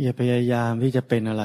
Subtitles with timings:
[0.00, 1.44] อย่าพยายามที่จะเป็นอะไร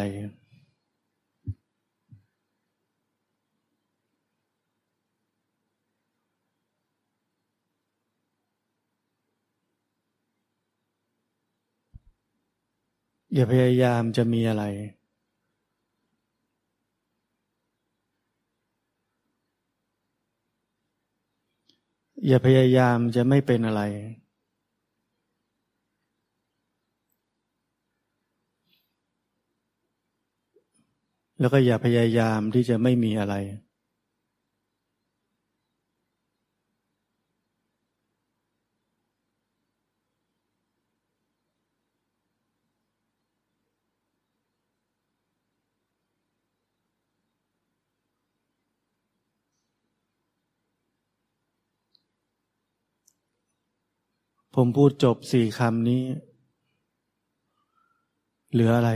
[13.35, 14.63] อย่าพยายามจะมีอะไร
[22.27, 23.81] อย่าพยายามจะไม่เป็นอะไร
[31.41, 33.35] แล้วก็อย่าพยายามที่จะไม่มีอะไร
[54.55, 56.03] ผมพูดจบสี่คำนี้
[58.51, 58.91] เหลืออะไร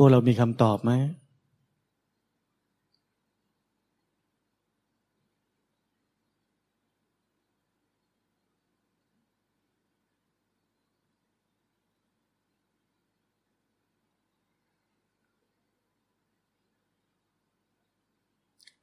[0.00, 0.92] พวกเรามีคำตอบไหม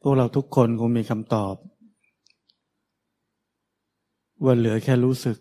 [0.02, 1.56] พวกเราทุกคนคงมีคำตอบ
[4.44, 5.38] ว่าเหลือแค่รู้สึก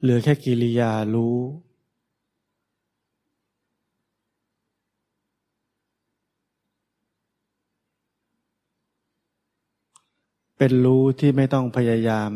[0.00, 1.36] เหลือแค่กิริยารู้
[10.56, 12.32] เป็นรู้ที่ไม่ต้องพยายาม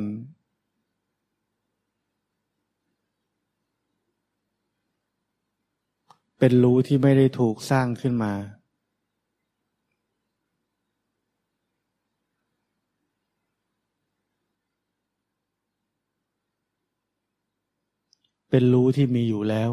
[6.38, 8.32] เป็นรู้ที่ไม่ได้ถูกสร้างขึ้นมา
[18.56, 19.72] เป็นรู้ที่มีอยู่แล้ว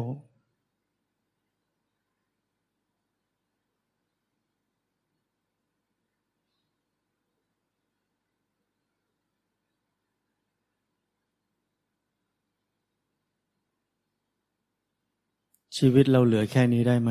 [15.76, 17.10] ชีวิตเราเหลือแค่นี้ได้ไหม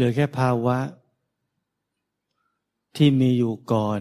[0.00, 0.78] ลือแค่ภาวะ
[2.96, 4.00] ที่มีอยู่ก่อน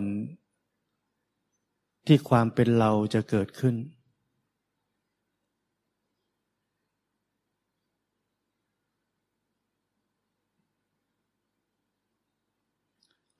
[2.08, 3.76] ที่ความเป็นเราจะเกิดขึ้น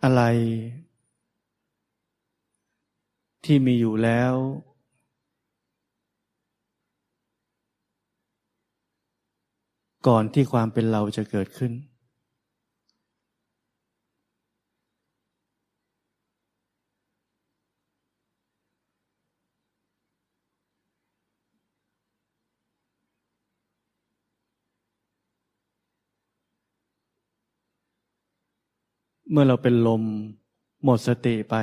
[0.04, 0.22] อะไร
[3.46, 4.34] ที่มีอยู่แล้ว
[10.08, 11.74] ก่อนที่ความเป็นเราจะเกิดขึ้น
[29.32, 30.04] เมื่อเราเป็นลม
[30.84, 31.56] หมดสติไป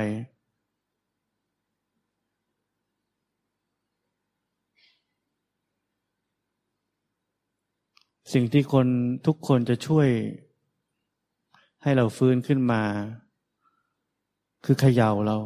[8.33, 8.87] สิ่งที่คน
[9.25, 10.09] ทุกคนจะช่วย
[11.83, 12.81] ให้เราฟื้นขึ้นมา
[14.65, 15.37] คือเขย่าเรา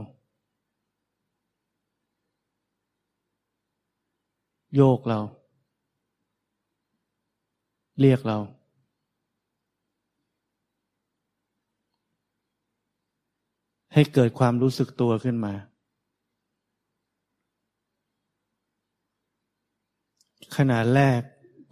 [4.76, 5.20] โยกเรา
[8.02, 8.38] เรียกเรา
[13.94, 15.54] ให้เกิดความรู้สึกตัวขึ้นมา
[20.58, 21.22] ขนาดแรก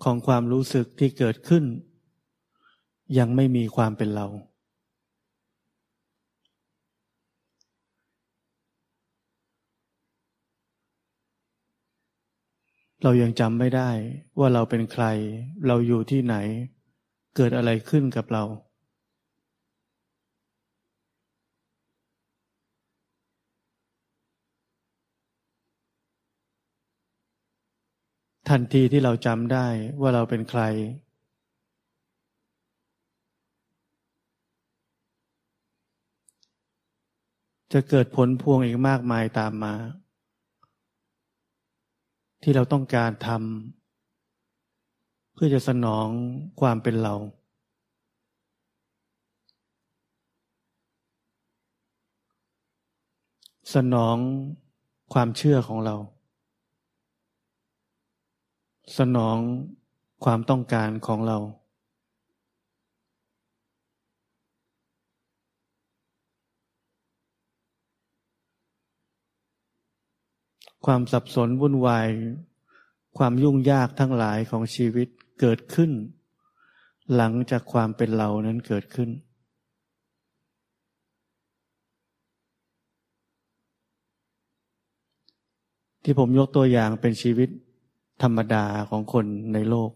[0.03, 1.63] ของความรู้สึกที่เกิดขึ้น
[3.17, 4.27] ยังไม่มีความเป็นเรา
[13.03, 13.89] เรายังจำไม่ได้
[14.39, 15.05] ว่าเราเป็นใคร
[15.67, 16.35] เราอยู่ที่ไหน
[17.35, 18.43] เกิดอะไรขึ้นกับเรา
[28.49, 29.67] ทันทีที่เราจำได้
[30.01, 30.61] ว่าเราเป็นใคร
[37.73, 39.73] จะเกิดผลพวงอีกมากมายตามมา
[42.43, 46.07] ที่เราต้องการทำเพื่อจะสนอง
[46.61, 47.15] ความเป็นเรา
[53.75, 54.17] สนอง
[55.13, 55.95] ความเชื่อของเรา
[58.97, 59.37] สนอง
[60.23, 61.37] ความต้องการของเรา
[70.85, 72.09] ความสับสนวุ่นวาย
[73.17, 75.07] ความยุ่งยากทั้งหลายของชีวิต
[75.39, 75.91] เกิดขึ้น
[77.15, 79.09] หลังจากความเป็นเรานั้นเกิดขึ้น
[86.03, 87.49] ที่ผมยกตัวอย่างเป็นชีวิต
[88.21, 89.91] ธรรมดาของคนในโลก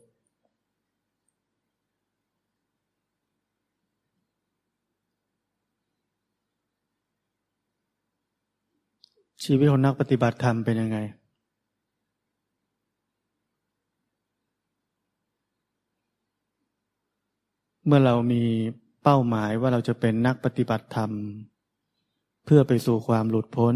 [9.44, 10.98] ชีวิตของนักปฏิบัติธรรมเป็นยังไง
[17.86, 18.44] เมื่อเรามี
[19.04, 21.12] เป้าหมายว่าเราจะเป็นนักปฏิบัติธรรม
[22.46, 23.76] เพื่อไปสู่ความหลุดพ้น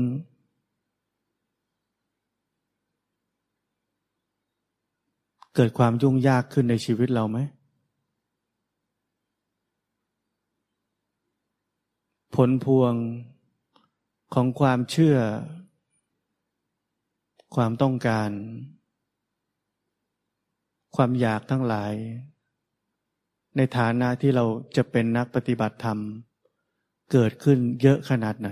[5.59, 7.37] เกิดความยุ่งยากขึ้นในชีวิตเราไหม
[12.35, 12.93] ผลพวง
[14.33, 15.17] ของความเชื่อ
[17.55, 18.29] ความต้องการ
[20.95, 21.93] ความอยากทั้งหลาย
[23.55, 24.45] ในฐานะที่เรา
[24.75, 25.99] จะเป็นนักปฏิบัติธรรม
[27.11, 28.49] เกิดขึ้นเยอะขนาดไหน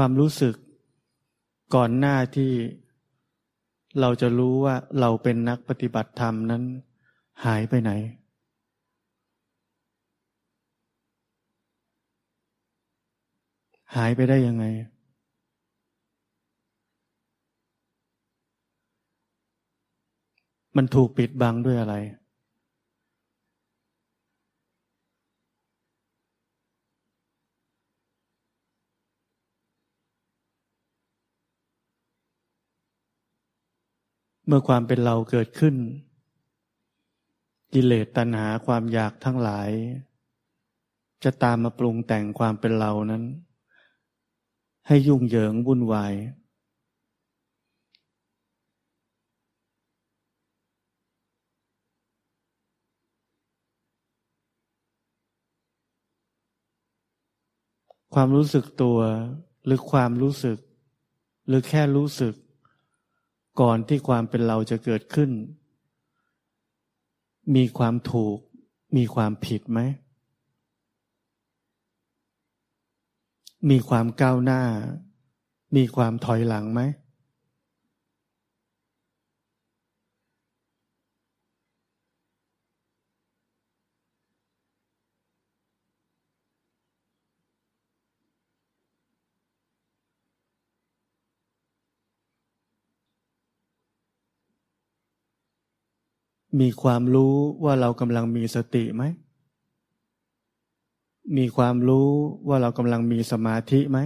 [0.00, 0.54] ความรู้สึก
[1.74, 2.52] ก่อนหน้าที่
[4.00, 6.62] เราจะรู้ว่าเราเป็นนักปฏิบัติธรรมนั้น
[7.44, 7.92] หายไปไหน
[13.96, 14.64] หายไปได้ยังไง
[20.76, 21.94] มันถูกปิดบังด้วยอะไร
[34.50, 35.74] เมื่อความเป็นเราเกิดขึ้น
[37.72, 39.70] กิเลสตัณหาความอยากทั้งหลาย
[41.24, 43.24] จะตามมาปรุงแต่งความเป็นเรานั้น
[44.86, 46.14] ให้ยุ่งเหยิงวุ่นวาย
[58.14, 58.98] ความรู้สึกตัว
[59.64, 60.58] หรือความรู้สึก
[61.46, 62.34] หรือแค่รู้สึก
[63.60, 65.30] ก่อนที่ความเป็นเราจะเกิดขึ้น
[67.56, 68.38] มีความถูก
[68.96, 69.80] มีความผิดไหม
[73.70, 74.62] มีความก้าวหน้า
[75.76, 76.80] มีความถอยหลังไหม
[96.60, 99.02] มีความรู้ว่าเรากำลังมีสติไหม
[101.36, 102.08] มีความรู้
[102.48, 103.98] ว่าเรากำลังมีสมาธิไหม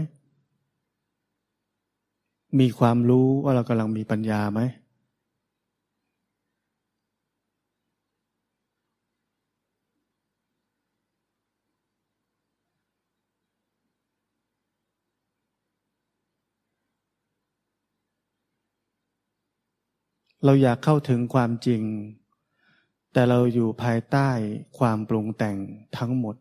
[2.60, 4.60] มีความรู้ว่าเรากำลังมีปัญญาไหม
[20.44, 21.82] เราอยากเข้าถึงความจริง
[23.12, 24.28] แต่เราอยู่ภายใต้
[24.78, 25.56] ความปรุงแต่ง
[25.98, 26.36] ทั้งหมด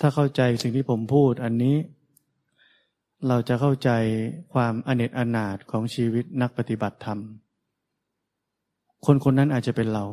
[0.00, 1.76] ถ้าเข้าใจสิ่งที่ผมพูดอันนี้
[3.28, 3.90] เราจะเข้าใจ
[4.54, 7.18] ความอเนจอนาถของชีวิตนักปฏิบัติธรรม
[9.06, 10.04] คนคนนั้นอาจจะเป็นเรา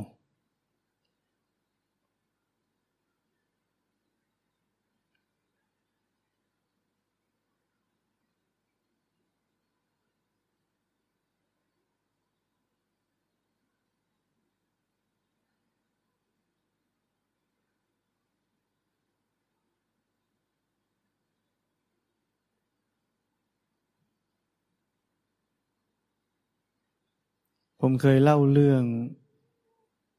[27.88, 28.84] ผมเคยเล่าเรื่อง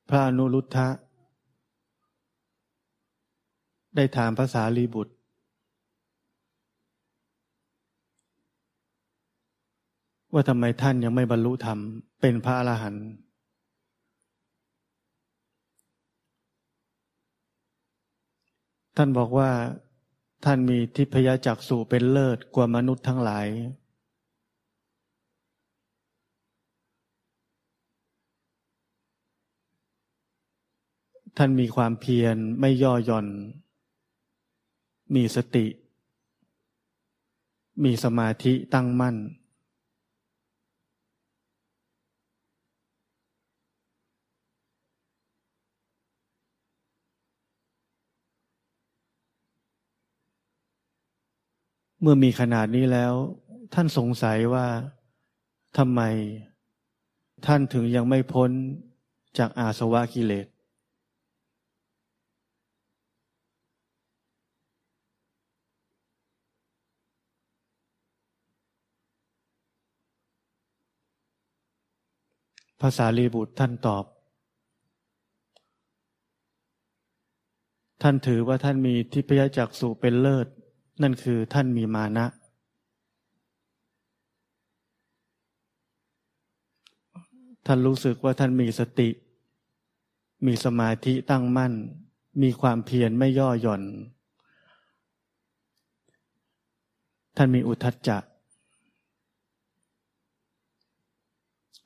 [0.08, 0.88] พระอนุรุทธะ
[3.96, 5.14] ได้ถามภาษาลีบุตร
[10.32, 11.78] ว่าทำไมท่านยังไม่บรรลุธรรม
[12.20, 13.06] เป็นพระอรหันต์
[18.96, 19.50] ท่านบอกว่า
[20.44, 23.46] ท่านมีทิพยจักษุเป็นเลิศกว่ามนุษย์ทั้งหลาย
[31.36, 33.26] ท่านมีความเพียรไม่ย่อหย่อน
[35.14, 35.66] มีสติ
[37.84, 39.16] มีสมาธิตั้งมั่น
[52.00, 53.14] เมื่อมีขนาดนี้แล้ว
[53.74, 54.66] ท่านสงสัยว่า
[55.76, 56.00] ทำไม
[57.46, 58.50] ท่านถึงยังไม่พ้น
[59.38, 60.46] จากอาสวะกิเลส
[72.80, 74.04] ภาษาลีบุตรท่านตอบ
[78.02, 80.46] ท่านถือว่าท่านมีทิพยจักษุเป็นเลิศ
[81.02, 82.26] นั่นคือท่านมีมานะ
[87.66, 89.08] ท่านรู้สึกว่าท่านมีสติ
[90.46, 91.72] มีสมาธิตั้งมั่น
[92.42, 93.82] มีความเพียรไม่ย่อหย่อน
[97.36, 98.18] ท่านมีอุทัจจะ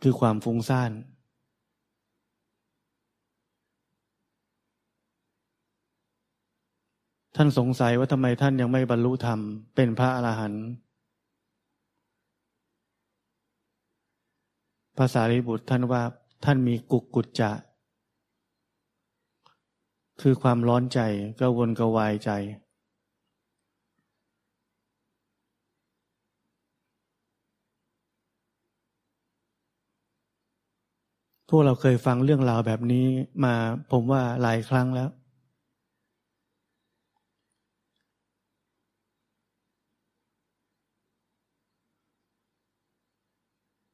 [0.02, 0.92] คือความฟุ้งซ่าน
[7.36, 9.40] ท่านสงสัยว่าทำไมท่านยังไม่บรรลุธรรม
[9.74, 10.64] เป็นพระอรหันต์
[14.98, 16.02] ภาษาริบุตรท่านว่า
[16.44, 17.50] ท่านมีกุกกุจจะ
[20.20, 21.00] คือความร้อนใจ
[21.40, 22.30] กระวนกระวายใจ
[31.50, 33.06] พวกเราเคยฟังเรื่องราวแบบนี้
[33.44, 33.54] มา
[33.92, 35.08] ผมว่าหลายครั้งแล้ว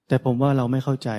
[0.09, 1.11] แต่ผมว่าเราไม่เข้าใจ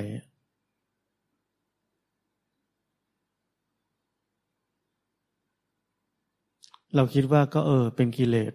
[6.96, 8.52] เราคิดว่าก็เออ เป็นกิเลส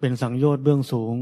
[0.00, 1.16] เป็นสังโยชน์เบื้องสูง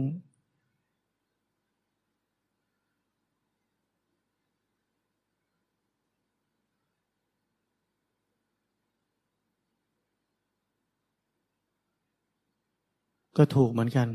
[13.37, 14.09] ก็ถูกเหมือนกัน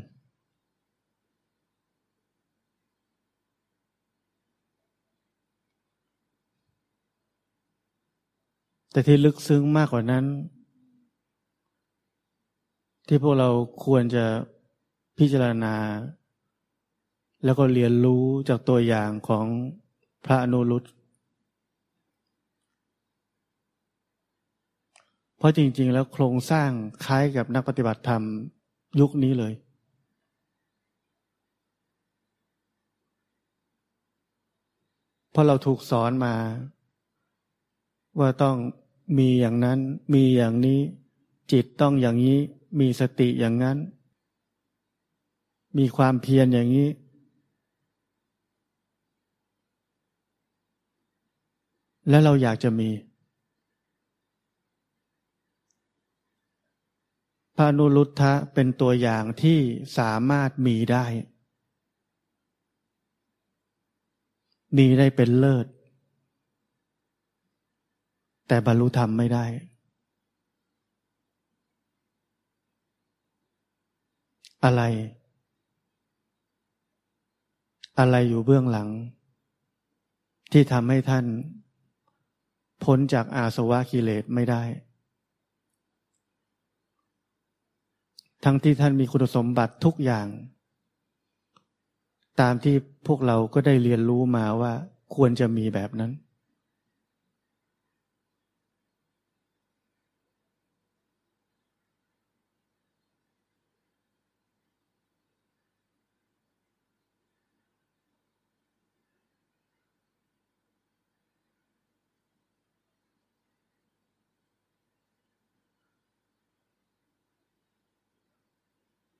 [8.92, 10.24] แต่ที่ลึกซึ้งมากกว่านั้น
[13.06, 13.48] ที่พวกเรา
[13.84, 14.24] ควรจะ
[15.18, 15.74] พิจารณา
[17.44, 19.46] แล้วก็เรียนรู้จากตัวอย่างของ
[20.24, 20.84] พระอนุรุต
[25.36, 26.70] เพราะจริง ๆ แล้วโครงสร้าง
[27.04, 28.22] คล้ายกับนักปฏิบัติธรรม
[29.00, 29.52] ยุคนี้เลย
[35.30, 36.34] เพราะเราถูกสอนมา
[38.18, 38.56] ว่าต้อง
[39.18, 39.78] มีอย่างนั้น
[40.14, 40.80] มีอย่างนี้
[41.52, 42.38] จิตต้องอย่างนี้
[42.80, 43.78] มีสติอย่างนั้น
[45.78, 46.88] มีความเพียรอย่างนี้
[52.08, 52.90] และเราอยากจะมี
[57.62, 59.58] ระนุรุทธะเป็นตัวอย่างที่
[59.98, 61.04] สามารถมีได้
[64.76, 65.66] มีได้เป็นเลิศ
[68.48, 69.44] แต่บรรลุธรรมไม่ได้
[74.64, 74.82] อะไร
[77.98, 78.88] อะไรอยู่เบื้องหลัง
[80.52, 81.26] ที่ทำให้ท่าน
[82.84, 84.62] พ้นจากอาสวะกิเลสไม่ได้
[88.44, 90.26] ทั้งที่ท่านมีคุณสมบัติทุกอย่าง
[92.40, 92.74] ตามที่
[93.06, 94.72] พวกเราก็ได้เรียนรู้มาว่า
[95.14, 96.12] ควรจะมีแบบนั้น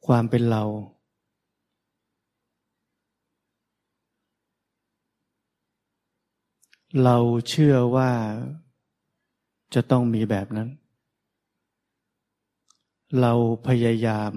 [0.06, 0.62] ความเป็นเรา
[7.04, 7.16] เรา
[7.49, 8.11] เชื่อว่า
[9.75, 10.68] จะต้องมีแบบนั้น
[13.21, 13.32] เรา
[13.68, 14.32] พยายาม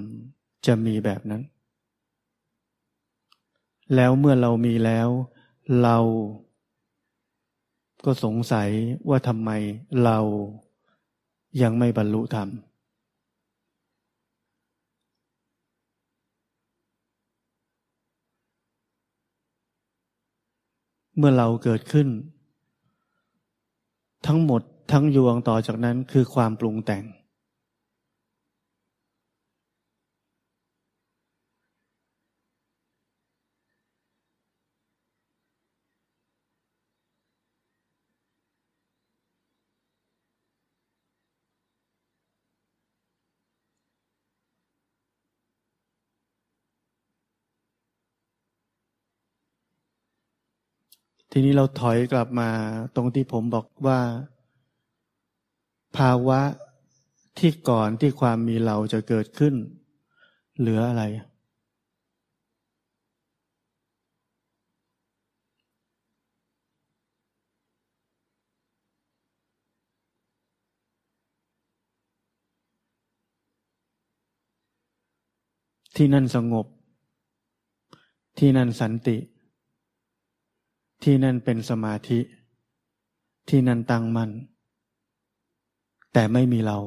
[0.66, 1.44] จะมีแบบนั้น
[3.96, 5.10] แล้วเมื่อเรามีแล้ว
[5.84, 5.98] เรา
[8.06, 8.70] ก็สงสัย
[9.10, 9.50] ว่าทำไม
[10.06, 10.18] เรา
[11.62, 12.50] ยังไม่บรรลุธรรม
[21.18, 22.08] เมื่อเราเกิดขึ้น
[24.28, 27.04] ทั้งหมดทั้งยวงต่อจากนั้นคือความปรุงแต่ง
[51.38, 52.50] ทีนี้เราถอยกลับมา
[52.96, 54.00] ตรงที่ผมบอกว่า
[55.98, 56.42] ภาวะ
[57.38, 59.54] ที่ก่อนที่ความมีเราจะเกิดขึ้น
[60.60, 61.04] เหลืออะไร
[75.96, 76.66] ที่นั่นสงบ
[78.40, 79.18] ที่นั่นสันติ
[81.04, 82.20] ที่นั่นเป็นสมาธิ
[83.50, 84.32] ที่นั่นตั้งมัน่น
[86.14, 86.78] แต่ไม่มีเรา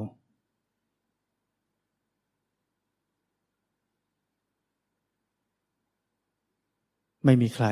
[7.25, 7.67] ไม่มีใคร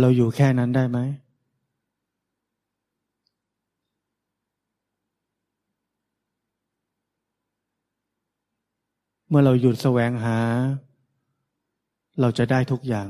[0.00, 0.98] เราอยู่แค่นั้นได้ไหม
[9.28, 10.38] เมื่อเราหยุดแสวงหา
[12.20, 13.08] เราจะได้ทุกอย่าง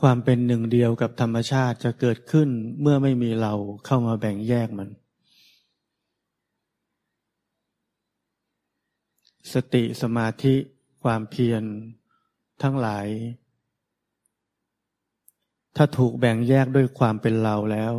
[0.00, 2.48] ความเป็นหนึ่งเดียวกับธรรมชาติจะเกิดขึ้น
[2.80, 3.54] เมื่อไม่มีเรา
[3.86, 4.88] เข้ามาแบ่งแยกมัน
[9.52, 10.54] สติสมาธิ
[11.02, 11.62] ความเพียร
[12.62, 13.06] ทั้งหลาย
[15.76, 17.94] ถ้าถูกแบ่งแยกด้วยความเป็นเราแล้ว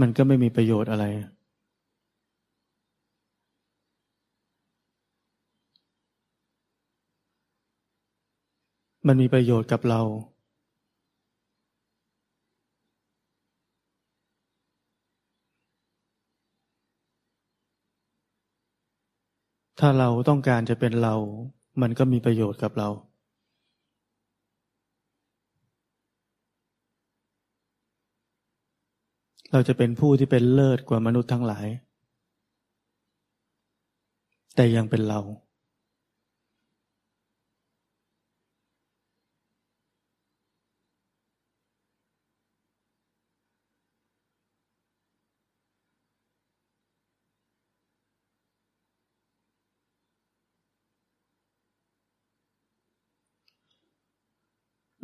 [0.00, 1.04] มันก็ไม่มีประโยชน์อะไร
[9.06, 10.00] มันมีประโยชน์กับเรา
[19.78, 21.14] ถ้าเราต้องการจะเป็นเรา
[21.80, 22.88] มันก็มีประโยชน์กับเรา
[29.52, 31.66] เราจะเป็นผู้ที่เป็นเลิศกว่ามนุษย์ทั้งหลาย
[34.54, 35.20] แต่ยังเป็นเรา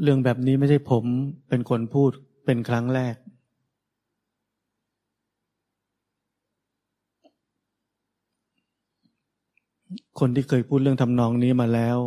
[0.02, 1.04] เรื่องแบบนี้ไม่ใช่ผม
[1.48, 2.10] เป็นคนพูด
[2.44, 3.14] เป็นครั้งแรก
[10.20, 11.98] คนที่เคยพูดเรื่องทำนองนี้มาแล้ว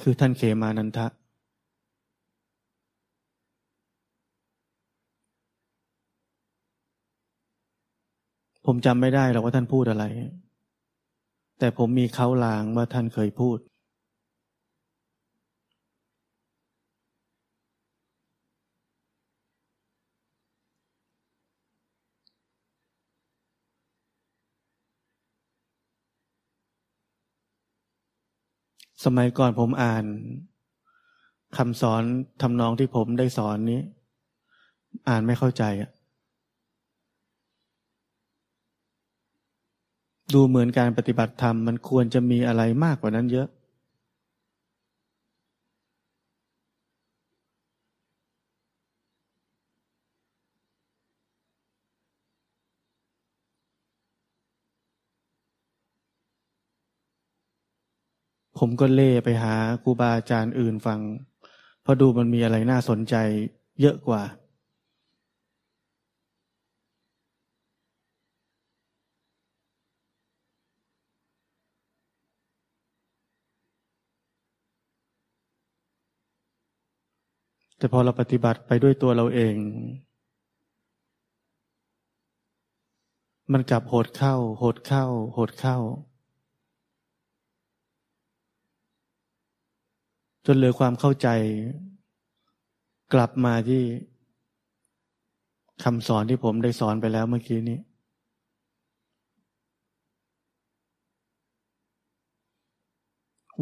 [0.00, 1.06] คือท่านเขมานันทะ
[8.66, 10.04] ผมจำไม่ได้หรอกว่าท่านพูดอะไร
[11.58, 13.58] แต่ผมมีเขาลางว่าท่านเคยพูด
[29.04, 30.04] สมัยก่อนผมอ่าน
[31.56, 32.02] คำสอน
[32.42, 33.80] ทำนองที่ผมได้สอนนี้
[35.08, 35.90] อ่านไม่เข้าใจอะ
[40.34, 43.48] ดูเหมือนการปฏิบัติธรรมมันควรจะมีอะไรมากกว่านั้นเยอะ
[58.64, 61.00] ผมก็เล่ไปหาครูบาอาจารย์อื่นฟัง
[61.82, 63.14] เพราะดูมันมีอะไรน่าสนใจ
[63.80, 64.22] เยอะกว่า
[77.78, 79.56] แต่พอเราปฏิบัติไปด้วยตัวเราเอง
[83.52, 85.78] มันกลับโหดเข้า โหดเข้า โหดเข้า
[90.46, 91.28] จนเหลือความเข้าใจ
[93.12, 93.82] กลับมาที่
[95.84, 97.78] คำสอนที่ผมได้สอนไปแล้วเมื่อกี้นี้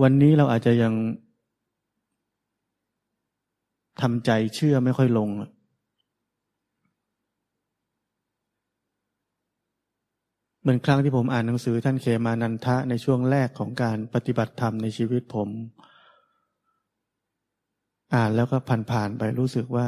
[0.03, 0.95] วันนี้เราอาจจะยัง
[4.01, 5.29] ทำใจเชื่อไม่ค่อยลง
[10.61, 15.49] เหมือนครั้งที่ผมอ่านหนังสือท่านเขมานันทะในช่วงแรกของการปฏิบัติธรรมในชีวิตผม
[18.15, 18.57] อ่านแล้วก็
[18.91, 19.87] ผ่านๆไปรู้สึกว่า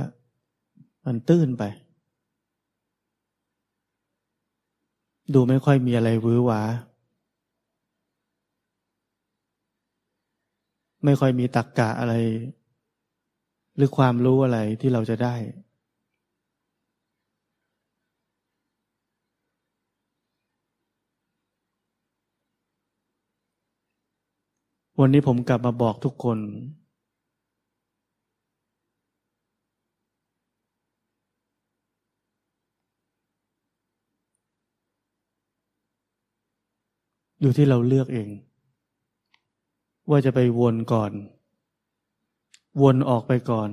[1.07, 1.63] มันตื้นไป
[5.35, 6.63] ดูไม่ค่อยมีอะไรวื้อหวา
[11.05, 12.15] ไม่ค่อยมีตักกะอะไร
[13.77, 15.35] หรือความรู้อะไรที่เราจะได้
[25.01, 26.39] วันนี้ผมกลับมาบอกทุกคน
[37.43, 38.29] อยู่ที่เราเลือกเอง
[40.11, 41.13] ว่าจะไปวนก่อน
[42.83, 43.71] วนออกไปก่อน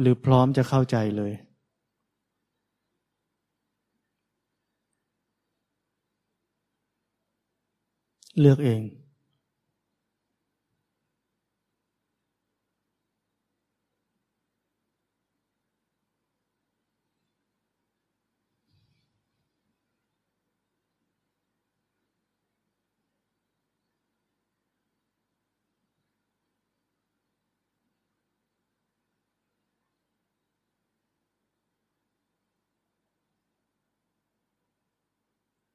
[0.00, 1.32] หรือพร้อมจะเข้าใจเลย
[8.40, 8.80] เลือกเอง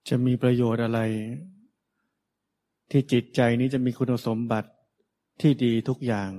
[0.09, 0.99] จะมีประโยชน์อะไร
[2.91, 4.69] ที่จิตใจนี้จะมีคุณสมบัติ
[5.41, 6.31] ที่ดีทุกอย่าง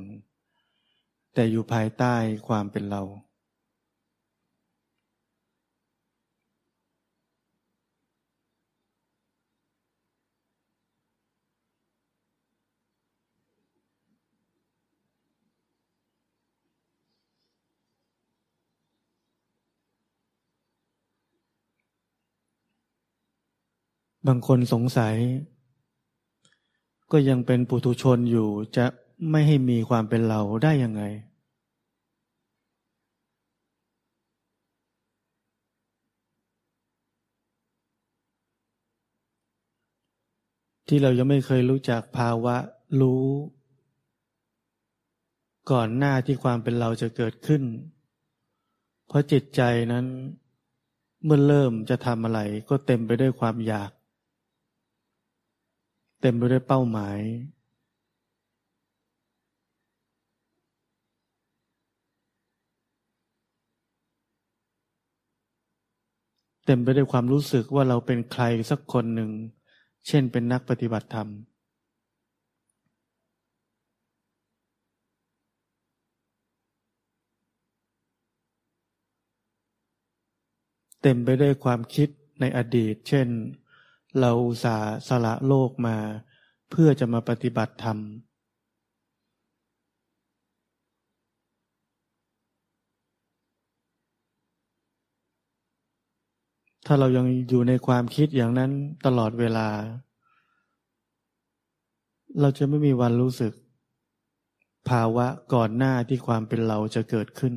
[1.35, 2.15] แต่อยู่ภายใต้
[2.49, 3.03] ความเป็นเรา
[24.27, 25.15] บางคนสงสัย
[27.13, 28.87] ก็ยังเป็นปุถุชนอยู่จะ
[29.31, 31.03] ไม่ให้มีความเป็นเราได้ยังไง
[40.89, 42.57] ที่เรายังไม่เคยรู้จักภาวะ
[43.01, 43.25] รู้
[45.71, 47.63] ก่อนหน้าที่ความเป็นเราจะเกิดขึ้น
[49.09, 49.61] เพราะจิตใจ
[49.93, 50.07] นั้น
[51.25, 53.91] เมื่อเริ่มจะทำอะไรก็เต็มไปด้วยความอยาก
[56.27, 57.19] เต็มไปด้วยเป้าหมาย
[66.67, 69.31] เต็มไปด้วยความรู้สึกว่าเราเป็นใครสักคนหนึ่ง
[70.07, 71.29] เช่นเป็นนักปฏิบัติธรรม
[81.03, 82.09] เต็มไปด้วยความคิด
[82.41, 83.29] ในอดีต เช่น
[84.21, 84.33] เรา
[84.65, 84.77] สา
[85.09, 85.97] สละโลกมา
[86.71, 87.99] เพื่อจะมาปฏิบัติธรรม
[96.87, 98.71] ถ้าเรายังอยู่ในความคิดอย่างนั้น
[99.07, 99.69] ตลอดเวลา
[102.41, 103.53] เราจะไม่มีวันรู้สึก
[104.89, 107.53] ภาวะก่อนหน้าที่ความเป็นเราจะเกิดขึ้น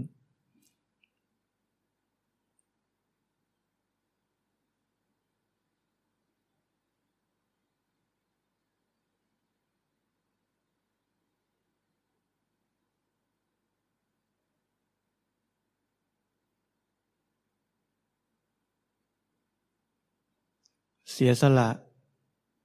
[21.12, 21.70] เสียสละ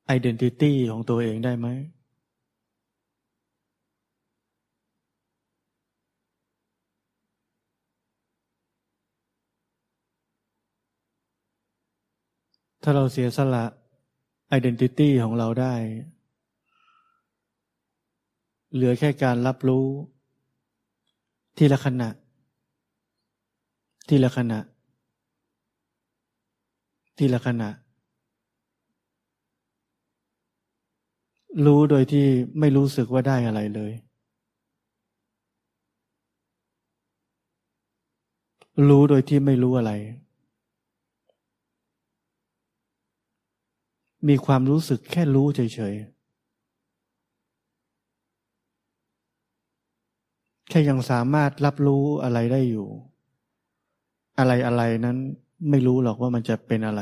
[0.06, 1.68] identity ของตัวเองได้ไหม
[12.82, 13.64] ถ้าเราเสียสละ
[14.48, 15.74] identity ของเราได้
[18.72, 19.86] เหลือแค่การรับรู้
[21.56, 22.10] ทีละขณะ
[24.08, 24.60] ทีละขณะ
[27.18, 27.70] ทีละขณะ
[31.66, 32.26] รู้โดยที่
[32.58, 33.92] ไม่รู้สึกว่าได้อะไรเลย
[38.88, 39.92] รู้โดยที่ไม่รู้อะไร
[44.28, 45.60] มีความรู้สึกแค่รู้เฉ
[45.92, 46.22] ยๆ
[50.68, 52.88] แค่ยังสามารถรับรู้อะไรได้อยู่
[54.38, 55.16] อะไรอะไรนั้น
[55.70, 57.00] ไม่รู้หรอกว่ามันจะเป็นอะไร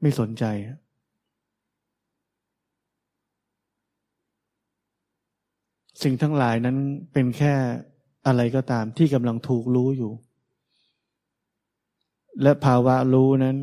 [0.00, 0.44] ไม่สนใจ
[6.02, 6.76] สิ่งทั้งหลายนั้น
[7.12, 7.54] เป็นแค่
[8.26, 10.12] อะไรก็ตามที่กำลังถูกรู้อยู่
[12.42, 13.56] และภาวะรู้นั้น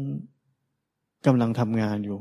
[1.26, 2.20] กำลังทำงานอยู่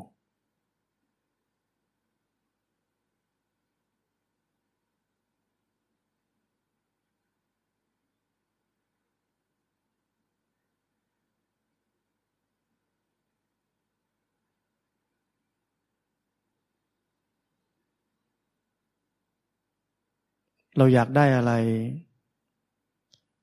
[20.76, 21.52] เราอยากได้อะไร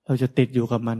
[0.05, 0.99] เราจะติดอยู่กับมัน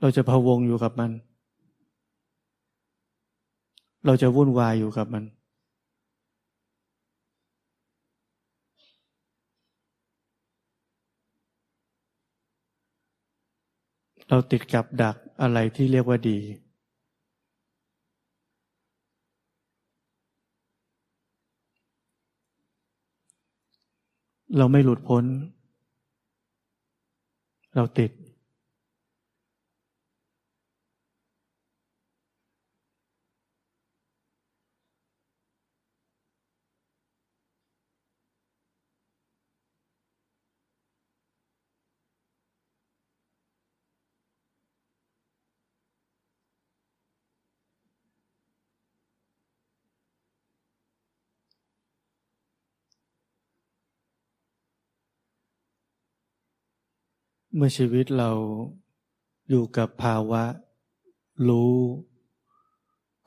[0.00, 1.10] เราจะพะวงอยู่กับมัน
[4.06, 5.24] เราจะวุ่นวายอยู่กับมัน
[14.28, 16.38] เราติดกับดักอะไรที่เรียกว่าดี
[24.58, 25.24] เราไม่หลุดพ้น
[27.74, 28.10] เราติด
[57.56, 58.30] เมื่อชีวิตเรา
[59.48, 60.44] อยู่กับภาวะ
[61.48, 61.76] รู้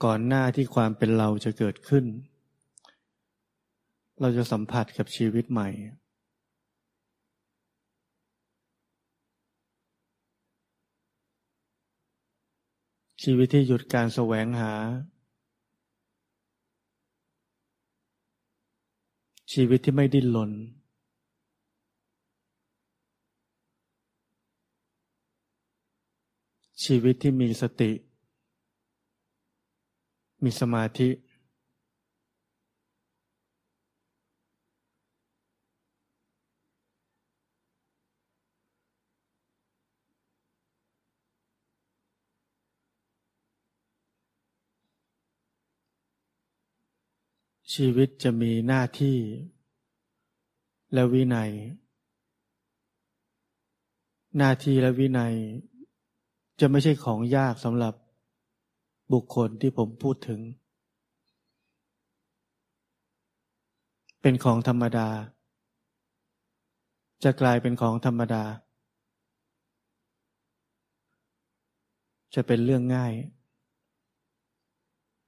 [0.03, 2.05] ก่อนหน้าที่ความเป็นเราจะเกิดขึ้น
[4.21, 5.69] เราจะสัมผัสกับชีวิตใหม่
[13.23, 14.73] ชีวิตที่หยุดการแสวงหา
[19.53, 20.51] ชีวิตที่ไม่ดิ้นรน
[26.85, 27.91] ชีวิตที่มีสติ
[30.43, 31.09] มีสมาธิ
[47.73, 49.17] ชีวิตจะมีหน้าที่
[50.93, 51.51] และวินัย
[54.37, 55.35] หน้าที่และวินัย
[56.59, 57.93] จะไม่ใช่ของยากสำหรับ
[59.13, 60.39] บุคคลที่ผมพูดถึง
[64.21, 65.07] เป็นของธรรมดา
[67.23, 68.43] จะกลายเป็นของธรรมดา
[72.35, 73.13] จะเป็นเรื่องง่าย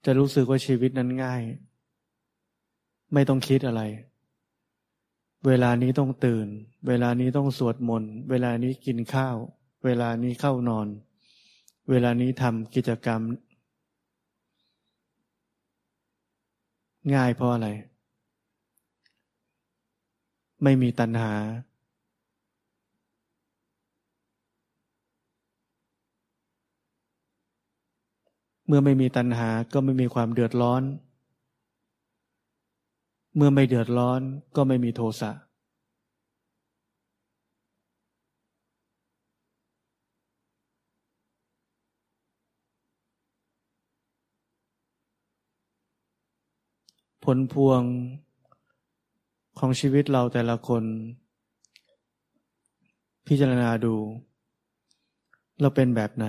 [0.06, 1.42] จะรู้สึกว่าชีวิตนั้นง่าย
[3.14, 3.82] ไม่ต้องคิดอะไร
[5.48, 6.48] เวลานี้ต้องตื่น
[6.88, 9.36] เวลานี้ต้องสวดมนต์ เวลานี้กินข้าว
[9.86, 10.88] เวลานี้เข้านอน
[11.90, 13.22] เวลานี้ทำกิจกรรม
[17.16, 17.68] ง่ายเพราะอะไร
[20.64, 21.34] ไม่มีตัณหา
[28.68, 30.84] เมื่อไม่มีตัณหาก็ไม่มีความเดือดร้อน
[33.36, 34.22] เมื่อไม่เดือดร้อน
[34.56, 35.32] ก็ไม่มีโทสะ
[47.32, 47.82] ผลพวง
[49.60, 50.84] ของชีวิตเราแต่ละคน
[53.28, 53.96] พิจารณาดู
[55.62, 56.26] เราเป็นแบบไหน